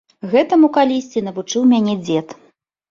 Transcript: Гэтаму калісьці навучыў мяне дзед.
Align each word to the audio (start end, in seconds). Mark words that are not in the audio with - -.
Гэтаму 0.31 0.71
калісьці 0.79 1.25
навучыў 1.29 1.71
мяне 1.77 1.99
дзед. 2.05 2.27